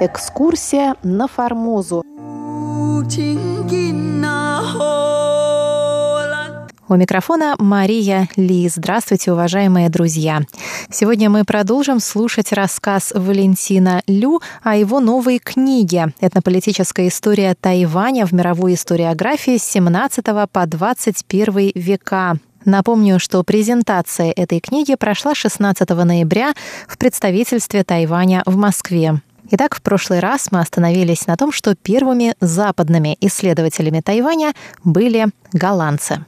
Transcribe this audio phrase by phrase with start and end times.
[0.00, 2.04] Экскурсия на Формозу.
[6.90, 8.68] У микрофона Мария Ли.
[8.68, 10.42] Здравствуйте, уважаемые друзья.
[10.88, 18.30] Сегодня мы продолжим слушать рассказ Валентина Лю о его новой книге «Этнополитическая история Тайваня в
[18.30, 22.36] мировой историографии с 17 по 21 века».
[22.64, 26.52] Напомню, что презентация этой книги прошла 16 ноября
[26.86, 29.20] в представительстве Тайваня в Москве.
[29.50, 34.52] Итак, в прошлый раз мы остановились на том, что первыми западными исследователями Тайваня
[34.84, 36.24] были голландцы.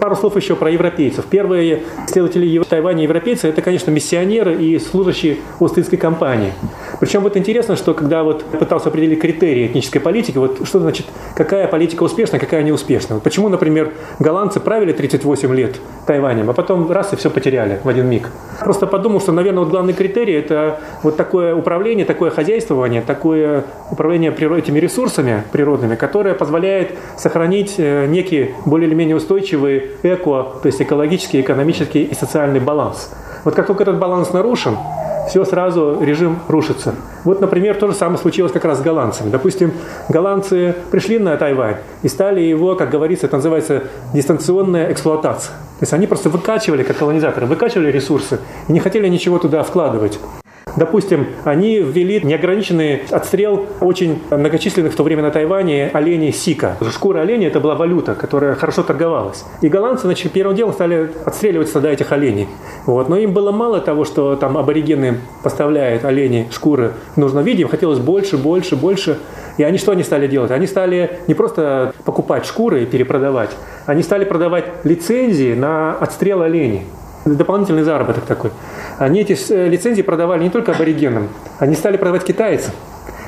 [0.00, 1.24] Пару слов еще про европейцев.
[1.24, 6.52] Первые исследователи Тайваня европейцы– это, конечно, миссионеры и служащие Остинской компании.
[6.98, 11.68] Причем вот интересно, что когда вот пытался определить критерии этнической политики, вот что значит, какая
[11.68, 13.20] политика успешна, какая неуспешна.
[13.20, 18.06] Почему, например, голландцы правили 38 лет Тайванем, а потом раз и все потеряли в один
[18.08, 18.30] миг.
[18.60, 24.32] Просто подумал, что, наверное, вот главный критерий– это вот такое управление, такое хозяйствование, такое управление
[24.32, 29.16] этими ресурсами природными, которое позволяет сохранить э, некий более или менее
[30.02, 33.10] эко, то есть экологический, экономический и социальный баланс.
[33.44, 34.76] Вот как только этот баланс нарушен,
[35.28, 36.94] все сразу режим рушится.
[37.24, 39.30] Вот, например, то же самое случилось как раз с голландцами.
[39.30, 39.72] Допустим,
[40.08, 45.52] голландцы пришли на Тайвань и стали его, как говорится, это называется дистанционная эксплуатация.
[45.78, 50.18] То есть они просто выкачивали, как колонизаторы, выкачивали ресурсы и не хотели ничего туда вкладывать.
[50.76, 56.76] Допустим, они ввели неограниченный отстрел очень многочисленных в то время на Тайване оленей сика.
[56.92, 59.44] Шкура оленя– это была валюта, которая хорошо торговалась.
[59.60, 62.48] И голландцы, значит, первым делом стали отстреливать стада этих оленей.
[62.86, 63.08] Вот.
[63.08, 67.68] Но им было мало того, что там аборигены поставляют оленей шкуры в нужном виде, им
[67.68, 69.18] хотелось больше, больше, больше.
[69.58, 70.50] И они что они стали делать?
[70.50, 73.50] Они стали не просто покупать шкуры и перепродавать,
[73.86, 76.82] они стали продавать лицензии на отстрел оленей
[77.24, 78.50] дополнительный заработок такой.
[78.98, 81.28] Они эти э, лицензии продавали не только аборигенам,
[81.58, 82.72] они стали продавать китайцам.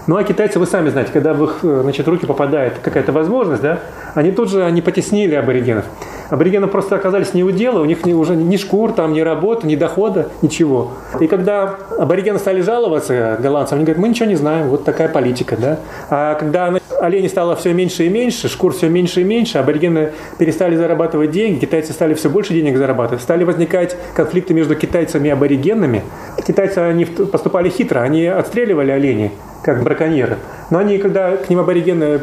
[0.07, 3.63] Ну а китайцы, вы сами знаете, когда в их э, значит, руки попадает какая-то возможность,
[3.63, 3.81] да,
[4.15, 5.85] они тут же они потеснили аборигенов.
[6.31, 9.67] Аборигены просто оказались не у дела, у них не, уже ни шкур, там, ни работы,
[9.67, 10.93] ни дохода, ничего.
[11.21, 15.57] И когда аборигены стали жаловаться голландцам, они говорят, мы ничего не знаем, вот такая политика.
[15.57, 15.79] Да?
[16.11, 20.77] А когда оленей стало все меньше и меньше, шкур все меньше и меньше, аборигены перестали
[20.77, 26.03] зарабатывать деньги, китайцы стали все больше денег зарабатывать, стали возникать конфликты между китайцами и аборигенами.
[26.47, 29.33] Китайцы они поступали хитро, они отстреливали оленей,
[29.63, 30.39] как браконьеры.
[30.71, 32.21] Но они, когда к ним аборигены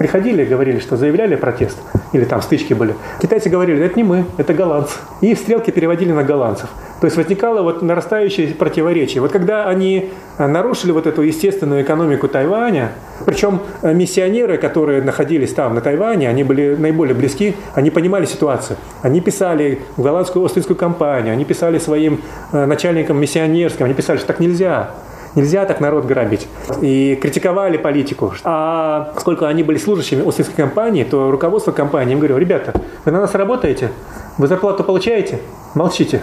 [0.00, 1.76] приходили, говорили, что заявляли протест,
[2.14, 2.94] или там стычки были.
[3.20, 4.96] Китайцы говорили, это не мы, это голландцы.
[5.20, 6.70] И стрелки переводили на голландцев.
[7.02, 9.20] То есть возникало вот нарастающее противоречие.
[9.20, 12.92] Вот когда они э, нарушили вот эту естественную экономику Тайваня,
[13.26, 18.78] причем э, миссионеры, которые находились там, на Тайване, они были наиболее близки, они понимали ситуацию.
[19.02, 22.22] Они писали в голландскую Остинскую компанию, они писали своим
[22.52, 24.92] э, начальникам миссионерским, они писали, что так нельзя.
[25.34, 26.48] Нельзя так народ грабить.
[26.80, 28.32] И критиковали политику.
[28.44, 32.72] А сколько они были служащими Остинской компании, то руководство компании им говорило, ребята,
[33.04, 33.90] вы на нас работаете,
[34.38, 35.38] вы зарплату получаете,
[35.74, 36.22] молчите.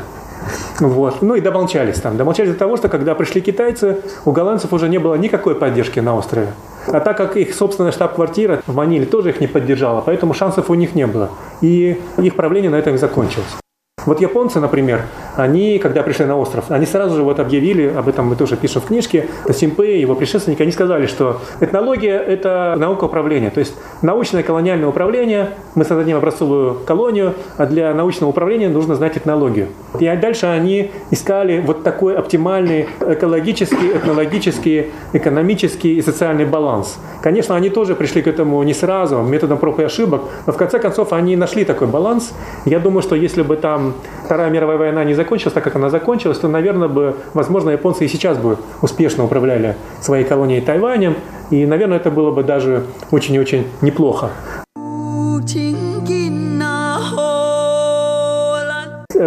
[0.80, 1.22] Вот.
[1.22, 2.18] Ну и домолчались там.
[2.18, 6.16] Домолчались до того, что когда пришли китайцы, у голландцев уже не было никакой поддержки на
[6.16, 6.48] острове.
[6.88, 10.74] А так как их собственная штаб-квартира в Маниле тоже их не поддержала, поэтому шансов у
[10.74, 11.30] них не было.
[11.62, 13.58] И их правление на этом и закончилось.
[14.06, 15.02] Вот японцы, например,
[15.38, 18.82] они, когда пришли на остров, они сразу же вот объявили, об этом мы тоже пишем
[18.82, 23.76] в книжке, Симпе и его предшественники, они сказали, что этнология– это наука управления, то есть
[24.02, 29.68] научное колониальное управление, мы создадим образцовую колонию, а для научного управления нужно знать этнологию.
[30.00, 36.98] И дальше они искали вот такой оптимальный экологический, этнологический, экономический и социальный баланс.
[37.22, 40.80] Конечно, они тоже пришли к этому не сразу, методом проб и ошибок, но в конце
[40.80, 42.34] концов они нашли такой баланс.
[42.66, 43.94] Я думаю, что если бы там
[44.26, 48.08] Вторая мировая война не закончилась так, как она закончилась, то, наверное, бы, возможно, японцы и
[48.08, 51.16] сейчас бы успешно управляли своей колонией Тайванем,
[51.52, 54.32] и, наверное, это было бы даже очень и очень неплохо.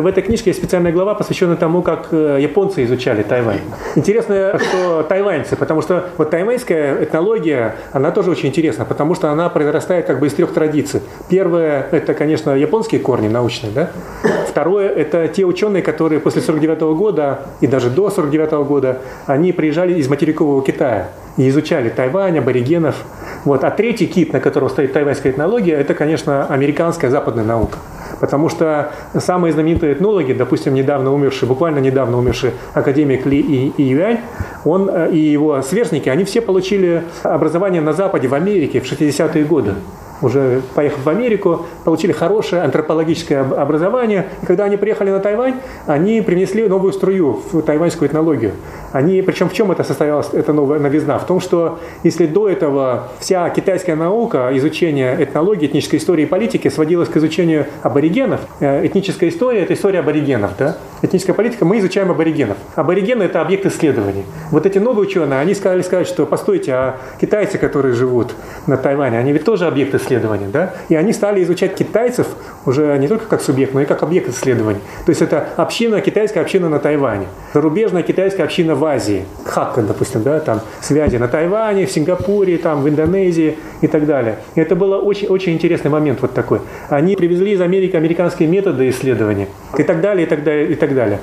[0.00, 3.60] В этой книжке есть специальная глава, посвященная тому, как э, японцы изучали Тайвань.
[3.96, 9.48] Интересно, что тайваньцы, потому что вот тайваньская этнология, она тоже очень интересна, потому что она
[9.48, 11.00] произрастает как бы из трех традиций.
[11.28, 13.90] Первое– это, конечно, японские корни научные, да?
[14.48, 19.94] Второе– это те ученые, которые после 49 года и даже до 49 года, они приезжали
[19.94, 22.96] из материкового Китая и изучали Тайвань, аборигенов.
[23.44, 23.64] Вот.
[23.64, 27.78] А третий кит, на котором стоит тайваньская этнология, это, конечно, американская западная наука.
[28.20, 34.20] Потому что самые знаменитые этнологи, допустим, недавно умерший, буквально недавно умерший академик Ли и, Юань,
[34.64, 39.44] он э, и его сверстники, они все получили образование на Западе, в Америке в 60-е
[39.44, 39.74] годы.
[40.22, 44.26] Уже поехав в Америку, получили хорошее антропологическое образование.
[44.42, 45.56] И когда они приехали на Тайвань,
[45.86, 48.52] они принесли новую струю в тайваньскую этнологию.
[48.92, 51.18] Они, причем в чем это состоялась, эта новая новизна?
[51.18, 56.68] В том, что если до этого вся китайская наука, изучение этнологии, этнической истории и политики
[56.68, 60.76] сводилась к изучению аборигенов, э, этническая история– это история аборигенов, да?
[61.02, 62.58] Этническая политика– мы изучаем аборигенов.
[62.74, 64.24] Аборигены– это объект исследований.
[64.50, 68.34] Вот эти новые ученые, они сказали сказать, что, постойте, а китайцы, которые живут
[68.66, 70.74] на Тайване, они ведь тоже объект исследования, да?
[70.88, 72.26] И они стали изучать китайцев
[72.66, 74.80] уже не только как субъект, но и как объект исследований.
[75.06, 80.22] То есть это община, китайская община на Тайване, зарубежная китайская община в Азии, Хакка, допустим,
[80.22, 84.36] да, там связи на Тайване, в Сингапуре, там в Индонезии и так далее.
[84.54, 86.60] И это был очень, очень интересный момент вот такой.
[86.88, 89.48] Они привезли из Америки американские методы исследования
[89.78, 91.18] и так далее, и так далее, и так далее.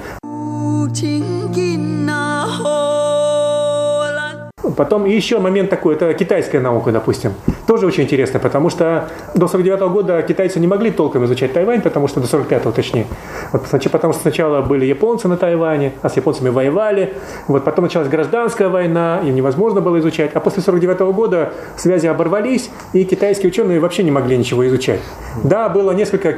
[4.77, 7.33] Потом еще момент такой, это китайская наука, допустим.
[7.65, 12.07] Тоже очень интересно, потому что до 49 года китайцы не могли толком изучать Тайвань, потому
[12.07, 13.07] что до 45-го точнее.
[13.51, 17.15] Вот, потому что сначала были японцы на Тайване, а с японцами воевали.
[17.47, 20.31] Вот, потом началась гражданская война, им невозможно было изучать.
[20.35, 24.99] А после 49 -го года связи оборвались, и китайские ученые вообще не могли ничего изучать.
[25.43, 26.31] Да, было несколько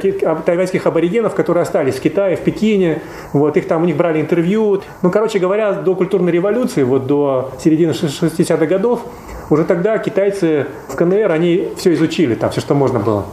[0.46, 3.02] тайваньских аборигенов, которые остались в Китае, в Пекине.
[3.34, 4.80] Вот, их там, у них брали интервью.
[5.02, 7.92] Ну, короче говоря, до культурной революции, вот до середины
[8.30, 9.00] 60-х годов,
[9.50, 13.24] уже тогда китайцы в КНР, они все изучили, там все, что можно было.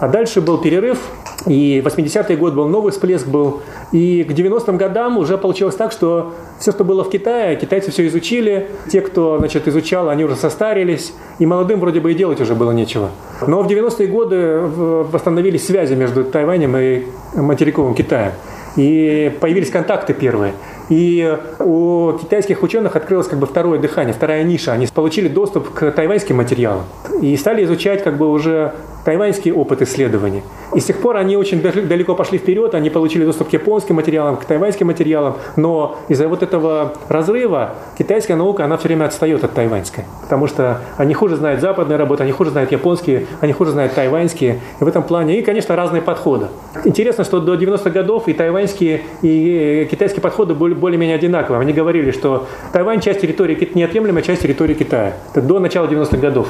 [0.00, 0.98] А дальше был перерыв,
[1.46, 3.60] и 80-й год был новый всплеск был.
[3.90, 8.06] И к 90-м годам уже получилось так, что все, что было в Китае, китайцы все
[8.06, 8.68] изучили.
[8.90, 11.12] Те, кто значит, изучал, они уже состарились.
[11.38, 13.10] И молодым вроде бы и делать уже было нечего.
[13.46, 17.02] Но в 90-е годы восстановились связи между Тайванем и
[17.34, 18.32] материковым Китаем.
[18.76, 20.52] И появились контакты первые.
[20.88, 24.72] И у китайских ученых открылось как бы второе дыхание, вторая ниша.
[24.72, 26.84] Они получили доступ к тайваньским материалам
[27.20, 28.72] и стали изучать как бы уже
[29.08, 30.42] тайваньский опыт исследований.
[30.74, 34.36] И с тех пор они очень далеко пошли вперед, они получили доступ к японским материалам,
[34.36, 39.54] к тайваньским материалам, но из-за вот этого разрыва китайская наука, она все время отстает от
[39.54, 43.94] тайваньской, потому что они хуже знают западные работы, они хуже знают японские, они хуже знают
[43.94, 46.48] тайваньские, и в этом плане, и, конечно, разные подходы.
[46.84, 51.62] Интересно, что до 90-х годов и тайваньские, и китайские подходы были более-менее одинаковые.
[51.62, 55.14] Они говорили, что Тайвань часть территории, неотъемлемая часть территории Китая.
[55.32, 56.48] Это до начала 90-х годов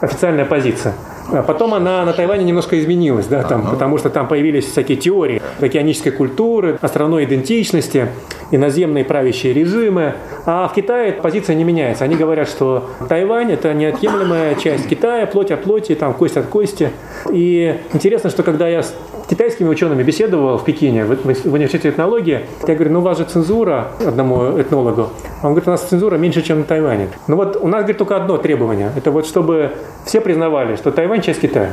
[0.00, 0.94] официальная позиция.
[1.30, 3.70] А потом она на Тайване немножко изменилась, да, там, ага.
[3.70, 8.08] потому что там появились всякие теории океанической культуры, островной идентичности,
[8.50, 10.14] иноземные правящие режимы.
[10.46, 12.04] А в Китае позиция не меняется.
[12.04, 16.90] Они говорят, что Тайвань– это неотъемлемая часть Китая, плоть от плоти, там, кость от кости.
[17.30, 18.94] И интересно, что когда я с
[19.28, 23.24] китайскими учеными беседовал в Пекине, в, в университете этнологии, я говорю, ну у вас же
[23.24, 25.08] цензура одному этнологу.
[25.42, 27.08] Он говорит, у нас цензура меньше, чем на Тайване.
[27.26, 28.90] Ну вот у нас, говорит, только одно требование.
[28.96, 29.72] Это вот чтобы
[30.04, 31.72] все признавали, что Тайвань часть Китая.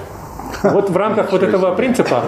[0.63, 2.23] Вот в рамках вот этого принципа,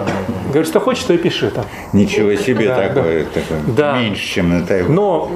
[0.48, 1.64] говорит, что хочешь, то и пиши там.
[1.92, 3.40] Ничего себе да, такое, да.
[3.40, 3.98] такое да.
[3.98, 4.94] меньше, чем на Тайване.
[4.94, 5.30] Но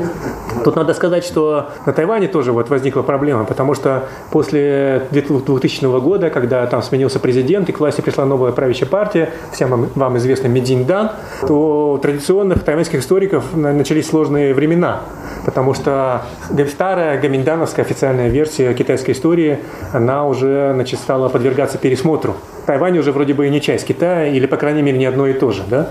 [0.64, 6.30] тут надо сказать, что на Тайване тоже вот возникла проблема, потому что после 2000 года,
[6.30, 10.50] когда там сменился президент и к власти пришла новая правящая партия, всем вам, вам известный
[10.50, 11.12] Мединь Дан,
[11.46, 15.02] то у традиционных тайваньских историков начались сложные времена,
[15.44, 16.22] потому что
[16.70, 19.58] старая гаминдановская официальная версия китайской истории,
[19.92, 22.36] она уже значит, стала подвергаться пересмотру.
[22.66, 25.32] Тайвань уже вроде бы и не часть Китая, или, по крайней мере, не одно и
[25.32, 25.62] то же.
[25.68, 25.88] Да?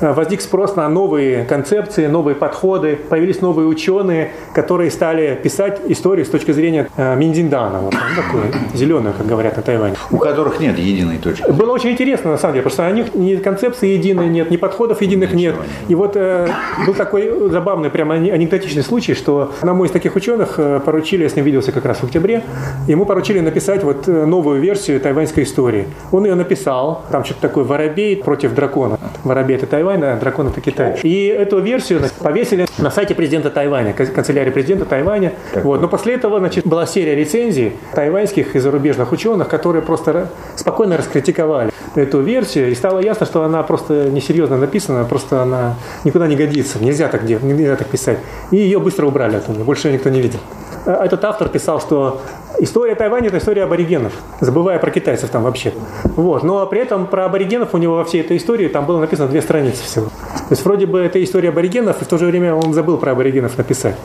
[0.00, 6.26] А, возник спрос на новые концепции, новые подходы, появились новые ученые, которые стали писать историю
[6.26, 9.96] с точки зрения э, Миндиндана, вот, такую зеленую, как говорят на Тайване.
[10.10, 11.50] У которых нет единой точки.
[11.50, 14.56] Было очень интересно, на самом деле, потому что у них ни концепции единой нет, ни
[14.56, 15.54] подходов единых Ничего нет.
[15.56, 15.66] нет.
[15.88, 16.48] И вот э,
[16.86, 21.36] был такой забавный, прямо анекдотичный случай, что одному из таких ученых э, поручили, я с
[21.36, 22.42] ним виделся как раз в октябре,
[22.86, 25.86] ему поручили написать вот э, новую версию тайваньской истории.
[26.12, 28.98] Он ее написал, там что-то такое «Воробей против дракона».
[29.24, 30.98] Воробей– это Тайвань, а дракон– это Китай.
[31.02, 35.32] И эту версию повесили на сайте президента Тайваня, канцелярии президента Тайваня.
[35.54, 35.80] Вот.
[35.80, 41.70] Но после этого значит, была серия рецензий тайваньских и зарубежных ученых, которые просто спокойно раскритиковали
[41.94, 42.70] эту версию.
[42.70, 46.82] И стало ясно, что она просто несерьезно написана, просто она никуда не годится.
[46.82, 48.18] Нельзя так делать, нельзя так писать.
[48.50, 50.40] И ее быстро убрали оттуда, больше никто не видел.
[50.86, 52.20] А этот автор писал, что
[52.58, 55.74] История Тайваня– это история аборигенов, забывая про китайцев там вообще.
[56.04, 56.42] Вот.
[56.42, 59.42] Но при этом про аборигенов у него во всей этой истории там было написано две
[59.42, 60.06] страницы всего.
[60.06, 63.12] То есть вроде бы это история аборигенов, и в то же время он забыл про
[63.12, 63.96] аборигенов написать.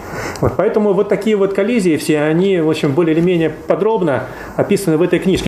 [0.41, 0.53] Вот.
[0.57, 4.23] Поэтому вот такие вот коллизии все, они, в общем, более или менее подробно
[4.57, 5.47] описаны в этой книжке.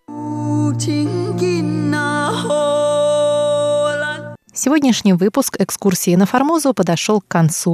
[4.55, 7.72] Сегодняшний выпуск экскурсии на Формозу подошел к концу.